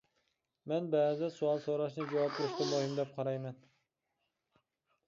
[0.71, 3.63] مەن بەزىدە سوئال سوراشنى جاۋاب بېرىشتىن مۇھىم دەپ قارايمەن.